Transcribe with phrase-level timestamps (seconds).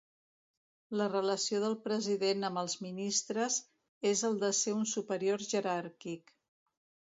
[1.01, 3.59] La relació del President amb els ministres
[4.15, 6.37] és el de ser un superior jeràrquic.